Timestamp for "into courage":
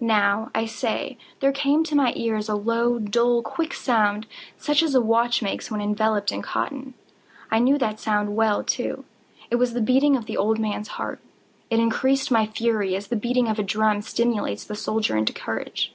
15.18-15.94